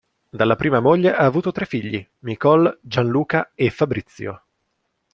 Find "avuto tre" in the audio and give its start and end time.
1.25-1.65